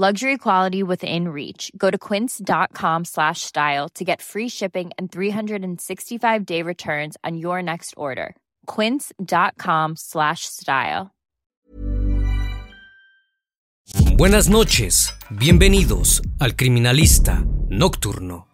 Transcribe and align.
Luxury 0.00 0.38
quality 0.38 0.84
within 0.84 1.26
reach. 1.26 1.72
Go 1.76 1.90
to 1.90 1.98
quince.com 1.98 3.04
slash 3.04 3.40
style 3.40 3.88
to 3.96 4.04
get 4.04 4.22
free 4.22 4.48
shipping 4.48 4.92
and 4.96 5.10
365 5.10 6.46
day 6.46 6.62
returns 6.62 7.16
on 7.24 7.36
your 7.36 7.60
next 7.64 7.94
order. 7.96 8.36
Quince.com 8.66 9.96
slash 9.96 10.42
style. 10.42 11.10
Buenas 14.16 14.48
noches. 14.48 15.12
Bienvenidos 15.30 16.22
al 16.38 16.54
Criminalista 16.54 17.44
Nocturno. 17.68 18.46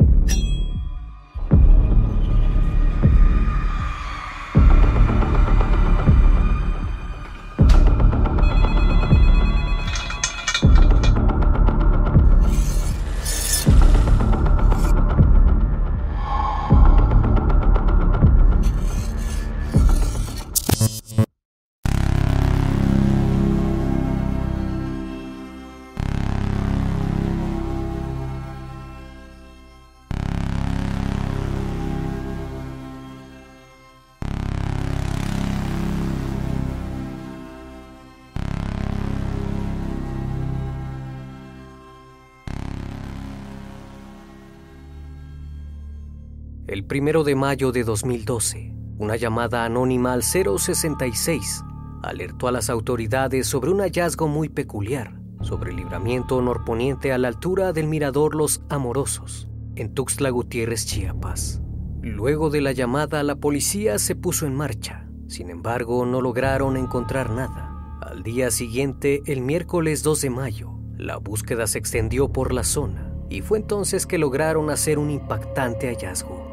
El 46.74 46.82
primero 46.84 47.22
de 47.22 47.36
mayo 47.36 47.70
de 47.70 47.84
2012, 47.84 48.74
una 48.98 49.14
llamada 49.14 49.64
anónima 49.64 50.12
al 50.12 50.24
066 50.24 51.62
alertó 52.02 52.48
a 52.48 52.50
las 52.50 52.68
autoridades 52.68 53.46
sobre 53.46 53.70
un 53.70 53.78
hallazgo 53.78 54.26
muy 54.26 54.48
peculiar 54.48 55.14
sobre 55.40 55.70
el 55.70 55.76
libramiento 55.76 56.42
norponiente 56.42 57.12
a 57.12 57.18
la 57.18 57.28
altura 57.28 57.72
del 57.72 57.86
mirador 57.86 58.34
Los 58.34 58.60
Amorosos, 58.70 59.48
en 59.76 59.94
Tuxtla 59.94 60.30
Gutiérrez, 60.30 60.84
Chiapas. 60.84 61.62
Luego 62.02 62.50
de 62.50 62.60
la 62.60 62.72
llamada, 62.72 63.22
la 63.22 63.36
policía 63.36 64.00
se 64.00 64.16
puso 64.16 64.44
en 64.44 64.56
marcha. 64.56 65.08
Sin 65.28 65.50
embargo, 65.50 66.04
no 66.06 66.20
lograron 66.20 66.76
encontrar 66.76 67.30
nada. 67.30 68.00
Al 68.02 68.24
día 68.24 68.50
siguiente, 68.50 69.22
el 69.26 69.42
miércoles 69.42 70.02
2 70.02 70.22
de 70.22 70.30
mayo, 70.30 70.72
la 70.96 71.18
búsqueda 71.18 71.68
se 71.68 71.78
extendió 71.78 72.32
por 72.32 72.52
la 72.52 72.64
zona 72.64 73.14
y 73.30 73.42
fue 73.42 73.58
entonces 73.58 74.06
que 74.06 74.18
lograron 74.18 74.70
hacer 74.70 74.98
un 74.98 75.12
impactante 75.12 75.86
hallazgo. 75.86 76.43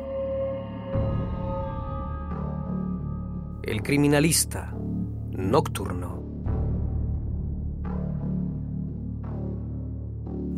El 3.71 3.83
criminalista 3.83 4.75
nocturno. 5.31 6.21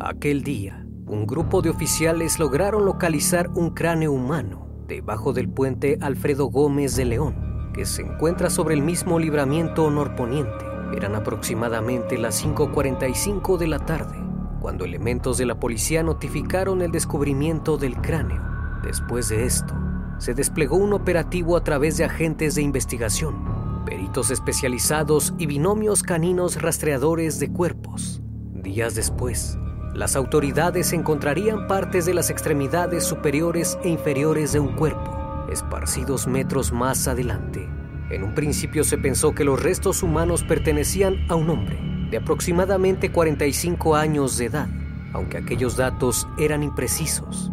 Aquel 0.00 0.42
día, 0.42 0.84
un 1.06 1.24
grupo 1.24 1.62
de 1.62 1.70
oficiales 1.70 2.40
lograron 2.40 2.84
localizar 2.84 3.50
un 3.50 3.70
cráneo 3.70 4.10
humano 4.10 4.66
debajo 4.88 5.32
del 5.32 5.48
puente 5.48 5.96
Alfredo 6.00 6.46
Gómez 6.46 6.96
de 6.96 7.04
León, 7.04 7.70
que 7.72 7.86
se 7.86 8.02
encuentra 8.02 8.50
sobre 8.50 8.74
el 8.74 8.82
mismo 8.82 9.20
libramiento 9.20 9.88
norponiente. 9.92 10.64
Eran 10.92 11.14
aproximadamente 11.14 12.18
las 12.18 12.44
5.45 12.44 13.58
de 13.58 13.68
la 13.68 13.78
tarde, 13.78 14.18
cuando 14.60 14.84
elementos 14.84 15.38
de 15.38 15.46
la 15.46 15.60
policía 15.60 16.02
notificaron 16.02 16.82
el 16.82 16.90
descubrimiento 16.90 17.76
del 17.76 17.94
cráneo. 17.94 18.42
Después 18.82 19.28
de 19.28 19.44
esto, 19.44 19.72
se 20.18 20.34
desplegó 20.34 20.76
un 20.76 20.92
operativo 20.92 21.56
a 21.56 21.64
través 21.64 21.96
de 21.96 22.04
agentes 22.04 22.54
de 22.54 22.62
investigación, 22.62 23.84
peritos 23.84 24.30
especializados 24.30 25.34
y 25.38 25.46
binomios 25.46 26.02
caninos 26.02 26.60
rastreadores 26.60 27.38
de 27.38 27.52
cuerpos. 27.52 28.22
Días 28.52 28.94
después, 28.94 29.58
las 29.94 30.16
autoridades 30.16 30.92
encontrarían 30.92 31.66
partes 31.66 32.06
de 32.06 32.14
las 32.14 32.30
extremidades 32.30 33.04
superiores 33.04 33.78
e 33.84 33.88
inferiores 33.90 34.52
de 34.52 34.60
un 34.60 34.74
cuerpo, 34.74 35.46
esparcidos 35.50 36.26
metros 36.26 36.72
más 36.72 37.06
adelante. 37.06 37.68
En 38.10 38.22
un 38.22 38.34
principio 38.34 38.84
se 38.84 38.98
pensó 38.98 39.34
que 39.34 39.44
los 39.44 39.62
restos 39.62 40.02
humanos 40.02 40.42
pertenecían 40.44 41.16
a 41.28 41.36
un 41.36 41.48
hombre 41.50 41.78
de 42.10 42.18
aproximadamente 42.18 43.10
45 43.10 43.96
años 43.96 44.36
de 44.36 44.46
edad, 44.46 44.68
aunque 45.12 45.38
aquellos 45.38 45.76
datos 45.76 46.28
eran 46.38 46.62
imprecisos, 46.62 47.50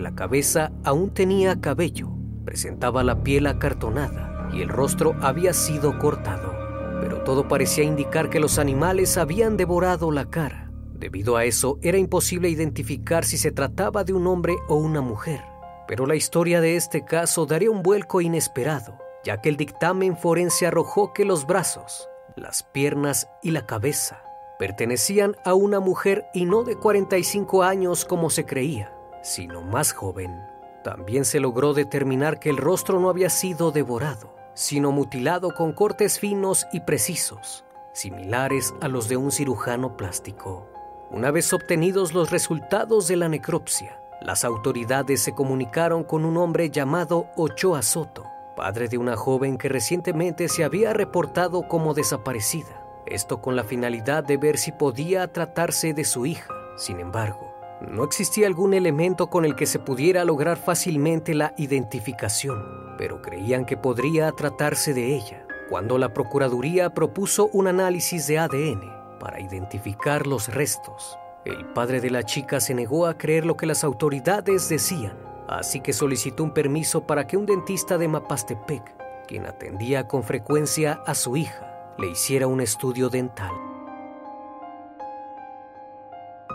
la 0.00 0.14
cabeza 0.14 0.72
aún 0.84 1.10
tenía 1.10 1.60
cabello, 1.60 2.08
presentaba 2.44 3.04
la 3.04 3.22
piel 3.22 3.46
acartonada 3.46 4.48
y 4.52 4.62
el 4.62 4.68
rostro 4.68 5.14
había 5.20 5.52
sido 5.52 5.98
cortado, 5.98 6.54
pero 7.00 7.22
todo 7.22 7.48
parecía 7.48 7.84
indicar 7.84 8.30
que 8.30 8.40
los 8.40 8.58
animales 8.58 9.18
habían 9.18 9.56
devorado 9.56 10.10
la 10.10 10.30
cara. 10.30 10.70
Debido 10.94 11.36
a 11.36 11.44
eso, 11.44 11.78
era 11.82 11.98
imposible 11.98 12.48
identificar 12.48 13.24
si 13.24 13.38
se 13.38 13.52
trataba 13.52 14.04
de 14.04 14.12
un 14.12 14.26
hombre 14.26 14.56
o 14.68 14.76
una 14.76 15.00
mujer. 15.00 15.42
Pero 15.86 16.06
la 16.06 16.16
historia 16.16 16.60
de 16.60 16.76
este 16.76 17.04
caso 17.04 17.46
daría 17.46 17.70
un 17.70 17.82
vuelco 17.82 18.20
inesperado, 18.20 18.98
ya 19.24 19.40
que 19.40 19.48
el 19.48 19.56
dictamen 19.56 20.16
forense 20.16 20.66
arrojó 20.66 21.12
que 21.12 21.24
los 21.24 21.46
brazos, 21.46 22.08
las 22.36 22.62
piernas 22.62 23.28
y 23.42 23.52
la 23.52 23.64
cabeza 23.64 24.22
pertenecían 24.58 25.36
a 25.44 25.54
una 25.54 25.80
mujer 25.80 26.26
y 26.34 26.44
no 26.44 26.64
de 26.64 26.76
45 26.76 27.62
años 27.62 28.04
como 28.04 28.28
se 28.28 28.44
creía, 28.44 28.92
sino 29.22 29.62
más 29.62 29.92
joven. 29.92 30.40
También 30.84 31.24
se 31.24 31.40
logró 31.40 31.74
determinar 31.74 32.38
que 32.38 32.50
el 32.50 32.56
rostro 32.56 33.00
no 33.00 33.10
había 33.10 33.30
sido 33.30 33.70
devorado, 33.70 34.34
sino 34.54 34.92
mutilado 34.92 35.54
con 35.54 35.72
cortes 35.72 36.18
finos 36.18 36.66
y 36.72 36.80
precisos, 36.80 37.64
similares 37.92 38.74
a 38.80 38.88
los 38.88 39.08
de 39.08 39.16
un 39.16 39.30
cirujano 39.30 39.96
plástico. 39.96 40.66
Una 41.10 41.30
vez 41.30 41.52
obtenidos 41.52 42.12
los 42.12 42.30
resultados 42.30 43.08
de 43.08 43.16
la 43.16 43.28
necropsia, 43.28 44.00
las 44.20 44.44
autoridades 44.44 45.22
se 45.22 45.32
comunicaron 45.32 46.04
con 46.04 46.24
un 46.24 46.36
hombre 46.36 46.70
llamado 46.70 47.26
Ochoa 47.36 47.82
Soto, 47.82 48.24
padre 48.56 48.88
de 48.88 48.98
una 48.98 49.16
joven 49.16 49.56
que 49.56 49.68
recientemente 49.68 50.48
se 50.48 50.64
había 50.64 50.92
reportado 50.92 51.68
como 51.68 51.94
desaparecida. 51.94 52.82
Esto 53.06 53.40
con 53.40 53.56
la 53.56 53.64
finalidad 53.64 54.24
de 54.24 54.36
ver 54.36 54.58
si 54.58 54.72
podía 54.72 55.32
tratarse 55.32 55.94
de 55.94 56.04
su 56.04 56.26
hija. 56.26 56.52
Sin 56.76 56.98
embargo, 56.98 57.47
No 57.80 58.02
existía 58.02 58.46
algún 58.46 58.74
elemento 58.74 59.28
con 59.28 59.44
el 59.44 59.54
que 59.54 59.66
se 59.66 59.78
pudiera 59.78 60.24
lograr 60.24 60.56
fácilmente 60.56 61.34
la 61.34 61.54
identificación, 61.56 62.96
pero 62.98 63.22
creían 63.22 63.64
que 63.64 63.76
podría 63.76 64.32
tratarse 64.32 64.94
de 64.94 65.14
ella 65.14 65.46
cuando 65.68 65.98
la 65.98 66.12
Procuraduría 66.12 66.90
propuso 66.90 67.50
un 67.52 67.68
análisis 67.68 68.26
de 68.26 68.38
ADN 68.38 69.18
para 69.20 69.40
identificar 69.40 70.26
los 70.26 70.48
restos. 70.48 71.18
El 71.44 71.66
padre 71.66 72.00
de 72.00 72.10
la 72.10 72.24
chica 72.24 72.60
se 72.60 72.74
negó 72.74 73.06
a 73.06 73.16
creer 73.16 73.46
lo 73.46 73.56
que 73.56 73.66
las 73.66 73.84
autoridades 73.84 74.68
decían, 74.68 75.16
así 75.46 75.80
que 75.80 75.92
solicitó 75.92 76.42
un 76.42 76.52
permiso 76.52 77.06
para 77.06 77.26
que 77.26 77.36
un 77.36 77.46
dentista 77.46 77.96
de 77.96 78.08
Mapastepec, 78.08 79.26
quien 79.26 79.46
atendía 79.46 80.08
con 80.08 80.24
frecuencia 80.24 81.00
a 81.06 81.14
su 81.14 81.36
hija, 81.36 81.94
le 81.98 82.08
hiciera 82.08 82.46
un 82.46 82.60
estudio 82.60 83.08
dental. 83.08 83.67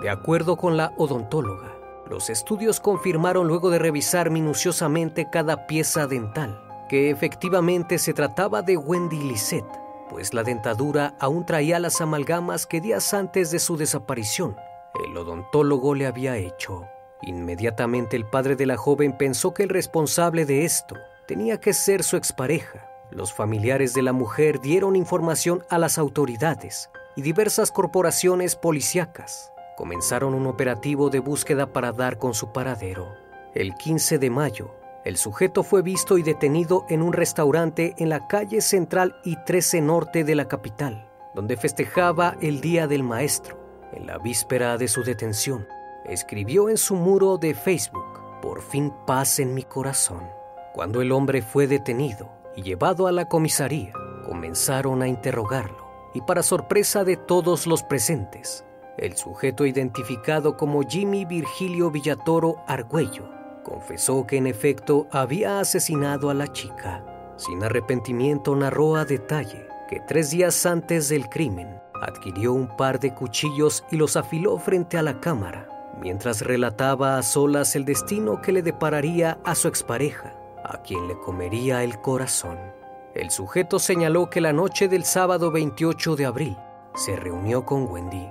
De 0.04 0.10
acuerdo 0.10 0.58
con 0.58 0.76
la 0.76 0.94
odontóloga, 0.98 1.78
los 2.10 2.30
estudios 2.30 2.82
confirmaron 2.82 3.48
luego 3.48 3.70
de 3.70 3.80
revisar 3.80 4.30
minuciosamente 4.32 5.30
cada 5.32 5.66
pieza 5.66 6.08
dental 6.08 6.62
que 6.90 7.10
efectivamente 7.10 7.98
se 7.98 8.14
trataba 8.14 8.62
de 8.62 8.76
Wendy 8.76 9.18
Lisette, 9.24 9.80
pues 10.10 10.34
la 10.34 10.44
dentadura 10.44 11.16
aún 11.22 11.46
traía 11.46 11.80
las 11.80 12.02
amalgamas 12.02 12.66
que 12.66 12.82
días 12.82 13.14
antes 13.14 13.50
de 13.50 13.60
su 13.60 13.78
desaparición 13.78 14.58
el 15.06 15.16
odontólogo 15.16 15.96
le 15.96 16.06
había 16.06 16.36
hecho. 16.36 16.86
Inmediatamente 17.22 18.18
el 18.18 18.26
padre 18.26 18.58
de 18.58 18.66
la 18.66 18.76
joven 18.76 19.18
pensó 19.18 19.54
que 19.54 19.64
el 19.64 19.70
responsable 19.70 20.46
de 20.46 20.66
esto 20.66 20.98
tenía 21.28 21.62
que 21.62 21.72
ser 21.72 22.04
su 22.04 22.18
expareja. 22.18 22.90
Los 23.10 23.32
familiares 23.32 23.94
de 23.94 24.02
la 24.02 24.12
mujer 24.12 24.60
dieron 24.60 24.98
información 24.98 25.64
a 25.70 25.78
las 25.78 25.98
autoridades 25.98 26.90
y 27.16 27.22
diversas 27.22 27.72
corporaciones 27.72 28.58
policíacas 28.58 29.53
comenzaron 29.76 30.34
un 30.34 30.48
operativo 30.48 31.10
de 31.10 31.20
búsqueda 31.20 31.72
para 31.72 31.92
dar 31.92 32.18
con 32.18 32.34
su 32.34 32.52
paradero. 32.52 33.08
El 33.54 33.76
15 33.76 34.20
de 34.20 34.30
mayo, 34.30 34.72
el 35.06 35.18
sujeto 35.18 35.64
fue 35.64 35.82
visto 35.82 36.18
y 36.18 36.24
detenido 36.24 36.86
en 36.90 37.02
un 37.02 37.14
restaurante 37.14 37.94
en 37.98 38.10
la 38.10 38.28
calle 38.28 38.62
central 38.62 39.18
y 39.24 39.36
13 39.36 39.82
norte 39.82 40.24
de 40.24 40.36
la 40.36 40.48
capital, 40.48 41.10
donde 41.36 41.58
festejaba 41.58 42.38
el 42.42 42.62
Día 42.62 42.88
del 42.88 43.04
Maestro. 43.04 43.60
En 43.92 44.08
la 44.08 44.18
víspera 44.18 44.78
de 44.78 44.88
su 44.88 45.04
detención, 45.04 45.68
escribió 46.06 46.70
en 46.70 46.78
su 46.78 46.96
muro 46.96 47.38
de 47.38 47.54
Facebook, 47.54 48.22
por 48.42 48.62
fin 48.62 48.94
paz 49.06 49.40
en 49.40 49.54
mi 49.54 49.64
corazón. 49.64 50.24
Cuando 50.74 51.02
el 51.02 51.12
hombre 51.12 51.42
fue 51.42 51.68
detenido 51.68 52.30
y 52.56 52.64
llevado 52.64 53.08
a 53.08 53.12
la 53.12 53.26
comisaría, 53.26 53.94
comenzaron 54.26 55.02
a 55.02 55.08
interrogarlo 55.08 55.84
y 56.14 56.22
para 56.22 56.44
sorpresa 56.44 57.04
de 57.04 57.18
todos 57.18 57.68
los 57.68 57.84
presentes, 57.84 58.66
el 58.98 59.16
sujeto 59.18 59.66
identificado 59.66 60.56
como 60.56 60.84
Jimmy 60.84 61.26
Virgilio 61.26 61.90
Villatoro 61.90 62.58
Argüello 62.68 63.30
confesó 63.64 64.28
que 64.28 64.38
en 64.38 64.46
efecto 64.46 65.08
había 65.12 65.60
asesinado 65.60 66.30
a 66.30 66.34
la 66.34 66.52
chica. 66.52 67.04
Sin 67.38 67.64
arrepentimiento 67.64 68.56
narró 68.56 68.96
a 68.96 69.06
detalle 69.06 69.68
que 69.90 70.00
tres 70.02 70.30
días 70.30 70.66
antes 70.66 71.10
del 71.10 71.30
crimen 71.30 71.80
adquirió 72.02 72.54
un 72.54 72.68
par 72.68 73.00
de 73.00 73.14
cuchillos 73.14 73.84
y 73.90 73.96
los 73.96 74.18
afiló 74.18 74.58
frente 74.60 74.98
a 74.98 75.02
la 75.02 75.20
cámara, 75.20 75.68
mientras 76.00 76.42
relataba 76.42 77.18
a 77.18 77.24
solas 77.24 77.76
el 77.76 77.86
destino 77.86 78.42
que 78.42 78.52
le 78.52 78.62
depararía 78.62 79.40
a 79.44 79.56
su 79.56 79.68
expareja, 79.68 80.36
a 80.64 80.82
quien 80.84 81.08
le 81.08 81.18
comería 81.20 81.84
el 81.84 82.00
corazón. 82.00 82.58
El 83.16 83.30
sujeto 83.32 83.80
señaló 83.80 84.30
que 84.30 84.42
la 84.42 84.54
noche 84.54 84.88
del 84.88 85.06
sábado 85.06 85.52
28 85.52 86.16
de 86.16 86.26
abril 86.26 86.58
se 86.96 87.16
reunió 87.16 87.66
con 87.66 87.90
Wendy, 87.90 88.30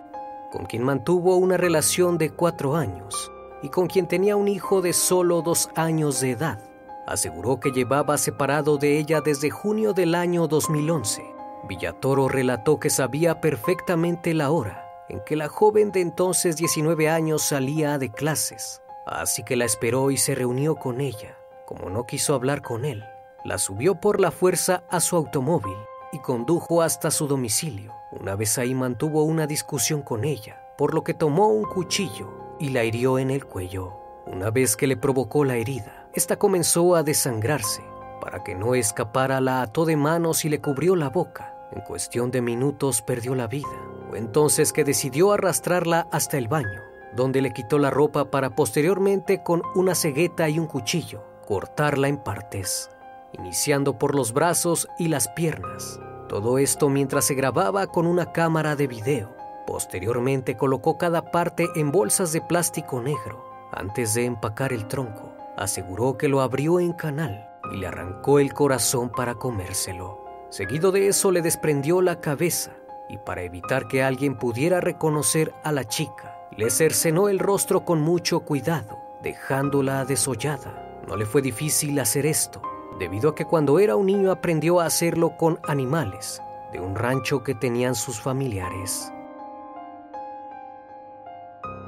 con 0.53 0.67
quien 0.67 0.85
mantuvo 0.85 1.37
una 1.37 1.57
relación 1.57 2.19
de 2.19 2.31
cuatro 2.31 2.77
años 2.77 3.33
y 3.63 3.71
con 3.71 3.87
quien 3.87 4.07
tenía 4.07 4.37
un 4.37 4.49
hijo 4.49 4.83
de 4.83 4.93
solo 4.93 5.41
dos 5.41 5.71
años 5.75 6.21
de 6.21 6.33
edad. 6.33 6.59
Aseguró 7.07 7.59
que 7.59 7.73
llevaba 7.73 8.19
separado 8.19 8.77
de 8.77 8.99
ella 8.99 9.23
desde 9.23 9.51
junio 9.51 9.95
del 9.95 10.15
año 10.15 10.47
2011. 10.47 11.25
Villatoro 11.69 12.29
relató 12.29 12.79
que 12.79 12.91
sabía 12.91 13.41
perfectamente 13.41 14.35
la 14.35 14.51
hora 14.51 14.85
en 15.09 15.21
que 15.25 15.37
la 15.37 15.49
joven 15.49 15.91
de 15.91 16.01
entonces 16.01 16.57
19 16.57 17.09
años 17.09 17.43
salía 17.43 17.99
de 17.99 18.11
clases, 18.11 18.83
así 19.07 19.43
que 19.43 19.57
la 19.57 19.65
esperó 19.65 20.11
y 20.11 20.17
se 20.17 20.35
reunió 20.35 20.77
con 20.77 21.01
ella. 21.01 21.37
Como 21.67 21.89
no 21.89 22.05
quiso 22.05 22.35
hablar 22.35 22.63
con 22.63 22.85
él, 22.85 23.05
la 23.45 23.59
subió 23.59 23.95
por 23.95 24.21
la 24.21 24.31
fuerza 24.31 24.85
a 24.91 25.01
su 25.01 25.17
automóvil 25.17 25.77
y 26.13 26.19
condujo 26.19 26.83
hasta 26.83 27.11
su 27.11 27.27
domicilio. 27.27 28.02
Una 28.13 28.37
vez 28.37 28.59
ahí 28.59 28.75
mantuvo 28.75 29.25
una 29.25 29.47
discusión 29.47 30.03
con 30.03 30.25
ella, 30.25 30.61
por 30.77 30.93
lo 30.93 31.03
que 31.03 31.15
tomó 31.15 31.49
un 31.49 31.65
cuchillo 31.65 32.57
y 32.61 32.69
la 32.69 32.85
hirió 32.85 33.19
en 33.19 33.31
el 33.31 33.47
cuello. 33.47 33.95
Una 34.27 34.51
vez 34.51 34.77
que 34.77 34.87
le 34.87 34.97
provocó 34.99 35.45
la 35.45 35.57
herida, 35.57 36.09
esta 36.13 36.39
comenzó 36.39 36.95
a 36.95 37.03
desangrarse. 37.03 37.83
Para 38.21 38.45
que 38.45 38.55
no 38.55 38.75
escapara, 38.75 39.41
la 39.41 39.63
ató 39.63 39.87
de 39.87 39.97
manos 39.97 40.45
y 40.45 40.51
le 40.51 40.61
cubrió 40.61 40.95
la 40.95 41.09
boca. 41.09 41.55
En 41.73 41.81
cuestión 41.81 42.31
de 42.31 42.43
minutos 42.43 43.01
perdió 43.01 43.35
la 43.35 43.47
vida. 43.47 43.69
Fue 44.11 44.19
entonces 44.19 44.75
que 44.75 44.85
decidió 44.85 45.33
arrastrarla 45.33 46.07
hasta 46.13 46.37
el 46.37 46.49
baño, 46.49 46.83
donde 47.17 47.41
le 47.41 47.53
quitó 47.53 47.79
la 47.79 47.91
ropa 47.91 48.31
para 48.31 48.51
posteriormente 48.51 49.43
con 49.43 49.63
una 49.75 49.95
cegueta 49.95 50.49
y 50.51 50.59
un 50.59 50.67
cuchillo 50.67 51.25
cortarla 51.47 52.09
en 52.09 52.19
partes, 52.19 52.91
iniciando 53.33 53.99
por 53.99 54.15
los 54.15 54.33
brazos 54.33 54.89
y 54.99 55.09
las 55.09 55.29
piernas. 55.29 55.99
Todo 56.33 56.57
esto 56.57 56.89
mientras 56.89 57.27
se 57.27 57.35
grababa 57.35 57.89
con 57.89 58.07
una 58.07 58.33
cámara 58.33 58.75
de 58.75 58.87
video. 58.87 59.37
Posteriormente 59.67 60.57
colocó 60.57 60.97
cada 60.97 61.31
parte 61.31 61.69
en 61.77 61.93
bolsas 61.93 62.33
de 62.33 62.41
plástico 62.41 63.03
negro. 63.03 63.45
Antes 63.71 64.15
de 64.15 64.25
empacar 64.25 64.73
el 64.73 64.89
tronco, 64.89 65.31
aseguró 65.59 66.17
que 66.17 66.29
lo 66.29 66.41
abrió 66.41 66.81
en 66.81 66.95
canal 66.95 67.51
y 67.71 67.77
le 67.77 67.87
arrancó 67.87 68.39
el 68.39 68.55
corazón 68.55 69.11
para 69.11 69.35
comérselo. 69.35 70.25
Seguido 70.49 70.91
de 70.91 71.09
eso 71.09 71.31
le 71.33 71.43
desprendió 71.43 72.01
la 72.01 72.23
cabeza 72.23 72.71
y 73.11 73.19
para 73.19 73.43
evitar 73.43 73.87
que 73.87 74.03
alguien 74.03 74.39
pudiera 74.39 74.81
reconocer 74.81 75.53
a 75.65 75.71
la 75.71 75.85
chica, 75.85 76.39
le 76.57 76.71
cercenó 76.71 77.29
el 77.29 77.41
rostro 77.41 77.85
con 77.85 78.01
mucho 78.01 78.41
cuidado, 78.41 78.99
dejándola 79.23 80.07
desollada. 80.07 80.99
No 81.07 81.15
le 81.15 81.27
fue 81.27 81.43
difícil 81.43 81.99
hacer 81.99 82.25
esto, 82.25 82.63
debido 82.99 83.31
a 83.31 83.35
que 83.35 83.45
cuando 83.45 83.79
era 83.79 83.97
un 83.97 84.07
niño 84.07 84.31
aprendió 84.31 84.81
a 84.81 84.87
hacerlo 84.87 85.37
con 85.37 85.59
animales 85.65 86.43
de 86.73 86.81
un 86.81 86.95
rancho 86.95 87.43
que 87.43 87.55
tenían 87.55 87.95
sus 87.95 88.21
familiares. 88.21 89.13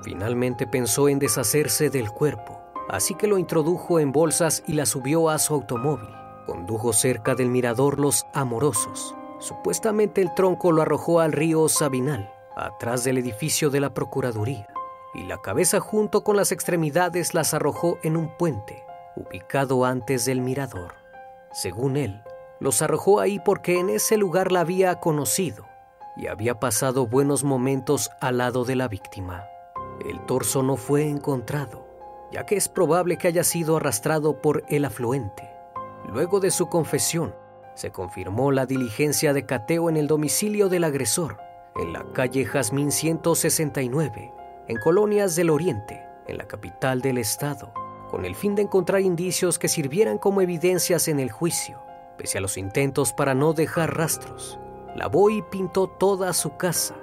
Finalmente 0.02 0.66
pensó 0.66 1.08
en 1.08 1.18
deshacerse 1.18 1.88
del 1.88 2.10
cuerpo, 2.10 2.60
así 2.88 3.14
que 3.14 3.26
lo 3.26 3.38
introdujo 3.38 3.98
en 3.98 4.12
bolsas 4.12 4.62
y 4.66 4.74
la 4.74 4.84
subió 4.84 5.30
a 5.30 5.38
su 5.38 5.54
automóvil. 5.54 6.10
Condujo 6.46 6.92
cerca 6.92 7.34
del 7.34 7.48
mirador 7.48 7.98
Los 7.98 8.26
Amorosos. 8.34 9.14
Supuestamente 9.38 10.20
el 10.20 10.34
tronco 10.34 10.72
lo 10.72 10.82
arrojó 10.82 11.20
al 11.20 11.32
río 11.32 11.68
Sabinal, 11.70 12.30
atrás 12.54 13.02
del 13.04 13.16
edificio 13.16 13.70
de 13.70 13.80
la 13.80 13.94
Procuraduría, 13.94 14.68
y 15.14 15.24
la 15.24 15.40
cabeza 15.40 15.80
junto 15.80 16.22
con 16.22 16.36
las 16.36 16.52
extremidades 16.52 17.32
las 17.32 17.54
arrojó 17.54 17.98
en 18.02 18.18
un 18.18 18.28
puente, 18.36 18.84
ubicado 19.16 19.84
antes 19.84 20.24
del 20.24 20.40
mirador. 20.40 20.94
Según 21.52 21.96
él, 21.96 22.22
los 22.60 22.82
arrojó 22.82 23.20
ahí 23.20 23.40
porque 23.44 23.78
en 23.78 23.90
ese 23.90 24.16
lugar 24.16 24.52
la 24.52 24.60
había 24.60 25.00
conocido 25.00 25.66
y 26.16 26.28
había 26.28 26.60
pasado 26.60 27.06
buenos 27.06 27.44
momentos 27.44 28.10
al 28.20 28.38
lado 28.38 28.64
de 28.64 28.76
la 28.76 28.88
víctima. 28.88 29.46
El 30.04 30.24
torso 30.26 30.62
no 30.62 30.76
fue 30.76 31.08
encontrado, 31.08 31.86
ya 32.32 32.46
que 32.46 32.56
es 32.56 32.68
probable 32.68 33.16
que 33.16 33.28
haya 33.28 33.44
sido 33.44 33.76
arrastrado 33.76 34.40
por 34.40 34.64
el 34.68 34.84
afluente. 34.84 35.50
Luego 36.08 36.40
de 36.40 36.50
su 36.50 36.68
confesión, 36.68 37.34
se 37.74 37.90
confirmó 37.90 38.52
la 38.52 38.66
diligencia 38.66 39.32
de 39.32 39.46
cateo 39.46 39.88
en 39.88 39.96
el 39.96 40.06
domicilio 40.06 40.68
del 40.68 40.84
agresor, 40.84 41.38
en 41.76 41.92
la 41.92 42.04
calle 42.12 42.44
Jazmín 42.44 42.92
169, 42.92 44.32
en 44.68 44.76
Colonias 44.78 45.34
del 45.34 45.50
Oriente, 45.50 46.04
en 46.26 46.38
la 46.38 46.46
capital 46.46 47.00
del 47.00 47.18
estado, 47.18 47.72
con 48.14 48.24
el 48.24 48.36
fin 48.36 48.54
de 48.54 48.62
encontrar 48.62 49.00
indicios 49.00 49.58
que 49.58 49.66
sirvieran 49.66 50.18
como 50.18 50.40
evidencias 50.40 51.08
en 51.08 51.18
el 51.18 51.32
juicio. 51.32 51.82
Pese 52.16 52.38
a 52.38 52.40
los 52.40 52.56
intentos 52.56 53.12
para 53.12 53.34
no 53.34 53.54
dejar 53.54 53.96
rastros, 53.96 54.56
lavó 54.94 55.30
y 55.30 55.42
pintó 55.42 55.88
toda 55.88 56.32
su 56.32 56.56
casa, 56.56 56.94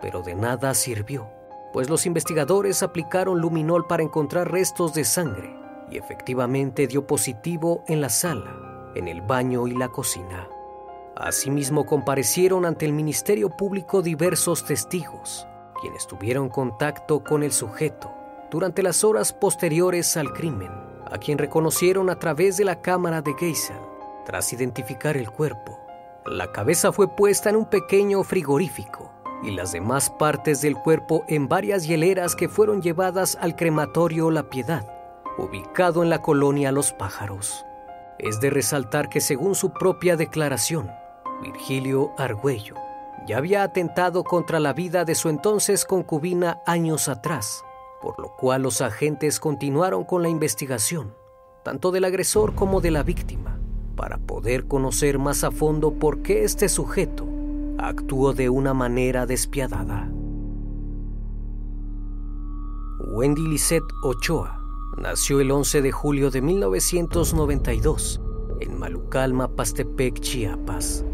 pero 0.00 0.22
de 0.22 0.34
nada 0.34 0.72
sirvió 0.72 1.28
pues 1.74 1.90
los 1.90 2.06
investigadores 2.06 2.82
aplicaron 2.84 3.40
luminol 3.40 3.88
para 3.88 4.04
encontrar 4.04 4.50
restos 4.50 4.94
de 4.94 5.04
sangre 5.04 5.54
y 5.90 5.98
efectivamente 5.98 6.86
dio 6.86 7.04
positivo 7.04 7.82
en 7.88 8.00
la 8.00 8.08
sala, 8.08 8.92
en 8.94 9.06
el 9.06 9.20
baño 9.20 9.66
y 9.66 9.72
la 9.72 9.88
cocina. 9.88 10.48
Asimismo 11.16 11.84
comparecieron 11.84 12.64
ante 12.64 12.86
el 12.86 12.92
Ministerio 12.92 13.50
Público 13.50 14.02
diversos 14.02 14.64
testigos, 14.64 15.48
quienes 15.80 16.06
tuvieron 16.06 16.48
contacto 16.48 17.24
con 17.24 17.42
el 17.42 17.50
sujeto 17.50 18.23
durante 18.50 18.82
las 18.82 19.04
horas 19.04 19.32
posteriores 19.32 20.16
al 20.16 20.32
crimen, 20.32 20.70
a 21.10 21.18
quien 21.18 21.38
reconocieron 21.38 22.10
a 22.10 22.18
través 22.18 22.56
de 22.56 22.64
la 22.64 22.80
cámara 22.80 23.22
de 23.22 23.34
Geisel. 23.34 23.76
Tras 24.24 24.52
identificar 24.52 25.16
el 25.16 25.30
cuerpo, 25.30 25.78
la 26.26 26.50
cabeza 26.52 26.92
fue 26.92 27.08
puesta 27.08 27.50
en 27.50 27.56
un 27.56 27.66
pequeño 27.66 28.22
frigorífico 28.22 29.12
y 29.42 29.50
las 29.50 29.72
demás 29.72 30.08
partes 30.08 30.62
del 30.62 30.74
cuerpo 30.74 31.24
en 31.28 31.48
varias 31.48 31.86
hieleras 31.86 32.34
que 32.34 32.48
fueron 32.48 32.80
llevadas 32.80 33.36
al 33.40 33.56
crematorio 33.56 34.30
La 34.30 34.44
Piedad, 34.44 34.86
ubicado 35.36 36.02
en 36.02 36.08
la 36.08 36.22
colonia 36.22 36.72
Los 36.72 36.92
Pájaros. 36.92 37.66
Es 38.18 38.40
de 38.40 38.48
resaltar 38.48 39.08
que 39.10 39.20
según 39.20 39.54
su 39.54 39.72
propia 39.72 40.16
declaración, 40.16 40.90
Virgilio 41.42 42.12
Argüello 42.16 42.76
ya 43.26 43.38
había 43.38 43.62
atentado 43.62 44.24
contra 44.24 44.60
la 44.60 44.72
vida 44.72 45.04
de 45.04 45.14
su 45.14 45.28
entonces 45.28 45.84
concubina 45.84 46.60
años 46.66 47.08
atrás, 47.08 47.64
por 48.04 48.20
lo 48.20 48.36
cual 48.36 48.64
los 48.64 48.82
agentes 48.82 49.40
continuaron 49.40 50.04
con 50.04 50.22
la 50.22 50.28
investigación, 50.28 51.14
tanto 51.64 51.90
del 51.90 52.04
agresor 52.04 52.54
como 52.54 52.82
de 52.82 52.90
la 52.90 53.02
víctima, 53.02 53.58
para 53.96 54.18
poder 54.18 54.66
conocer 54.66 55.18
más 55.18 55.42
a 55.42 55.50
fondo 55.50 55.94
por 55.94 56.20
qué 56.20 56.44
este 56.44 56.68
sujeto 56.68 57.26
actuó 57.78 58.34
de 58.34 58.50
una 58.50 58.74
manera 58.74 59.24
despiadada. 59.24 60.10
Wendy 63.14 63.48
Lisette 63.48 63.90
Ochoa 64.02 64.60
nació 64.98 65.40
el 65.40 65.50
11 65.50 65.80
de 65.80 65.90
julio 65.90 66.30
de 66.30 66.42
1992 66.42 68.20
en 68.60 68.78
Malucalma, 68.78 69.48
Pastepec, 69.48 70.20
Chiapas, 70.20 71.06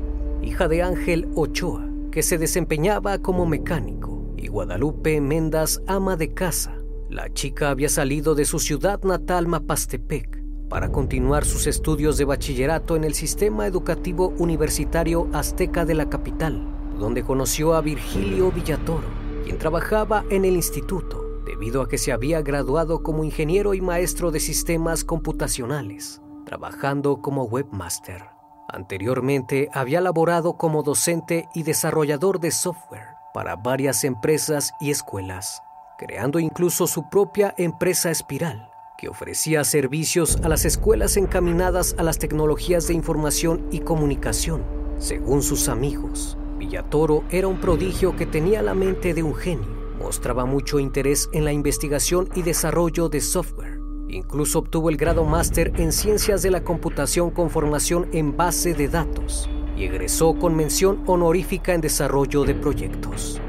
hija 0.42 0.66
de 0.66 0.82
Ángel 0.82 1.28
Ochoa, 1.37 1.88
que 2.11 2.25
se 2.25 2.37
desempeñaba 2.37 3.18
como 3.18 3.47
mecánico, 3.47 4.35
y 4.37 4.49
Guadalupe 4.49 5.20
Mendas, 5.20 5.80
ama 5.87 6.16
de 6.16 6.35
casa. 6.35 6.79
La 7.10 7.28
chica 7.34 7.70
había 7.70 7.88
salido 7.88 8.36
de 8.36 8.44
su 8.44 8.60
ciudad 8.60 9.02
natal, 9.02 9.48
Mapastepec, 9.48 10.44
para 10.68 10.92
continuar 10.92 11.44
sus 11.44 11.66
estudios 11.66 12.16
de 12.18 12.24
bachillerato 12.24 12.94
en 12.94 13.02
el 13.02 13.14
sistema 13.14 13.66
educativo 13.66 14.32
universitario 14.38 15.28
azteca 15.32 15.84
de 15.84 15.94
la 15.94 16.08
capital, 16.08 16.64
donde 17.00 17.24
conoció 17.24 17.74
a 17.74 17.80
Virgilio 17.80 18.52
Villatoro, 18.52 19.08
quien 19.42 19.58
trabajaba 19.58 20.24
en 20.30 20.44
el 20.44 20.54
instituto 20.54 21.42
debido 21.44 21.82
a 21.82 21.88
que 21.88 21.98
se 21.98 22.12
había 22.12 22.42
graduado 22.42 23.02
como 23.02 23.24
ingeniero 23.24 23.74
y 23.74 23.80
maestro 23.80 24.30
de 24.30 24.38
sistemas 24.38 25.02
computacionales, 25.02 26.22
trabajando 26.46 27.20
como 27.20 27.42
webmaster. 27.42 28.22
Anteriormente 28.68 29.68
había 29.72 30.00
laborado 30.00 30.56
como 30.56 30.84
docente 30.84 31.48
y 31.56 31.64
desarrollador 31.64 32.38
de 32.38 32.52
software 32.52 33.16
para 33.34 33.56
varias 33.56 34.04
empresas 34.04 34.72
y 34.80 34.90
escuelas, 34.92 35.60
creando 36.00 36.38
incluso 36.38 36.87
su 36.87 37.11
propia 37.11 37.54
empresa 37.59 38.11
espiral, 38.11 38.71
que 38.97 39.11
ofrecía 39.11 39.62
servicios 39.64 40.38
a 40.42 40.49
las 40.49 40.64
escuelas 40.64 41.19
encaminadas 41.19 41.95
a 41.99 42.02
las 42.02 42.19
tecnologías 42.19 42.88
de 42.88 42.95
información 42.95 43.69
y 43.71 43.80
comunicación. 43.80 44.64
Según 44.97 45.42
sus 45.42 45.69
amigos, 45.69 46.38
Villatoro 46.57 47.23
era 47.30 47.49
un 47.49 47.61
prodigio 47.61 48.16
que 48.16 48.25
tenía 48.25 48.62
la 48.62 48.75
mente 48.75 49.12
de 49.12 49.23
un 49.23 49.35
genio 49.35 49.80
Mostraba 50.00 50.47
mucho 50.47 50.78
interés 50.78 51.28
en 51.33 51.45
la 51.45 51.52
investigación 51.52 52.26
y 52.35 52.40
desarrollo 52.40 53.11
de 53.11 53.21
software. 53.21 53.78
Incluso 54.09 54.61
obtuvo 54.61 54.88
el 54.88 54.97
grado 54.97 55.25
máster 55.25 55.75
en 55.76 55.92
Ciencias 55.92 56.40
de 56.40 56.50
la 56.50 56.64
Computación 56.64 57.30
con 57.30 57.50
formación 57.50 58.09
en 58.12 58.35
base 58.35 58.73
de 58.73 58.88
datos 58.88 59.49
y 59.76 59.85
egresó 59.85 60.35
con 60.38 60.57
mención 60.57 61.02
honorífica 61.07 61.75
en 61.75 61.83
desarrollo 61.83 62.45
de 62.45 62.54
proyectos. 62.54 63.42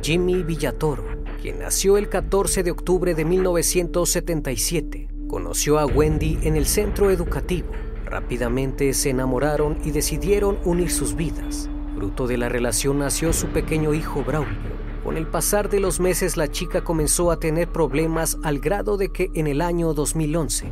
Jimmy 0.00 0.44
Villatoro, 0.44 1.15
nació 1.52 1.96
el 1.96 2.08
14 2.08 2.62
de 2.62 2.70
octubre 2.70 3.14
de 3.14 3.24
1977, 3.24 5.08
conoció 5.28 5.78
a 5.78 5.86
Wendy 5.86 6.38
en 6.42 6.56
el 6.56 6.66
centro 6.66 7.10
educativo. 7.10 7.68
Rápidamente 8.04 8.92
se 8.94 9.10
enamoraron 9.10 9.78
y 9.84 9.90
decidieron 9.90 10.58
unir 10.64 10.90
sus 10.90 11.16
vidas. 11.16 11.68
Fruto 11.94 12.26
de 12.26 12.38
la 12.38 12.48
relación 12.48 12.98
nació 12.98 13.32
su 13.32 13.48
pequeño 13.48 13.94
hijo 13.94 14.22
Braulio 14.22 14.76
con 15.06 15.16
el 15.16 15.28
pasar 15.28 15.70
de 15.70 15.78
los 15.78 16.00
meses 16.00 16.36
la 16.36 16.50
chica 16.50 16.82
comenzó 16.82 17.30
a 17.30 17.38
tener 17.38 17.70
problemas 17.70 18.38
al 18.42 18.58
grado 18.58 18.96
de 18.96 19.10
que 19.10 19.30
en 19.34 19.46
el 19.46 19.60
año 19.60 19.94
2011 19.94 20.66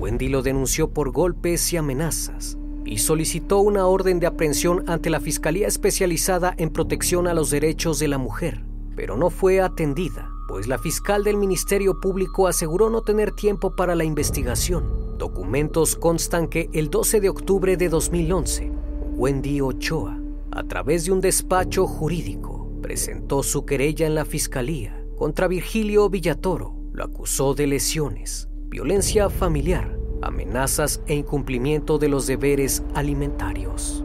Wendy 0.00 0.28
lo 0.28 0.42
denunció 0.42 0.90
por 0.90 1.12
golpes 1.12 1.72
y 1.72 1.76
amenazas 1.76 2.58
y 2.84 2.98
solicitó 2.98 3.60
una 3.60 3.86
orden 3.86 4.18
de 4.18 4.26
aprehensión 4.26 4.82
ante 4.88 5.08
la 5.08 5.20
Fiscalía 5.20 5.68
Especializada 5.68 6.52
en 6.58 6.70
Protección 6.70 7.28
a 7.28 7.34
los 7.34 7.50
Derechos 7.50 8.00
de 8.00 8.08
la 8.08 8.18
Mujer, 8.18 8.64
pero 8.96 9.16
no 9.16 9.28
fue 9.28 9.60
atendida, 9.60 10.32
pues 10.48 10.66
la 10.66 10.78
fiscal 10.78 11.22
del 11.22 11.36
Ministerio 11.36 12.00
Público 12.00 12.48
aseguró 12.48 12.88
no 12.88 13.02
tener 13.02 13.30
tiempo 13.30 13.76
para 13.76 13.94
la 13.94 14.04
investigación. 14.04 15.18
Documentos 15.18 15.94
constan 15.94 16.48
que 16.48 16.70
el 16.72 16.88
12 16.90 17.20
de 17.20 17.28
octubre 17.28 17.76
de 17.76 17.88
2011, 17.90 18.72
Wendy 19.14 19.60
Ochoa, 19.60 20.18
a 20.50 20.62
través 20.64 21.04
de 21.04 21.12
un 21.12 21.20
despacho 21.20 21.86
jurídico, 21.86 22.70
presentó 22.80 23.42
su 23.42 23.66
querella 23.66 24.06
en 24.06 24.14
la 24.14 24.24
fiscalía 24.24 25.04
contra 25.16 25.46
Virgilio 25.46 26.08
Villatoro. 26.08 26.74
Lo 26.92 27.04
acusó 27.04 27.52
de 27.52 27.66
lesiones, 27.66 28.48
violencia 28.68 29.28
familiar, 29.28 29.98
amenazas 30.22 31.02
e 31.06 31.14
incumplimiento 31.14 31.98
de 31.98 32.08
los 32.08 32.26
deberes 32.26 32.82
alimentarios. 32.94 34.02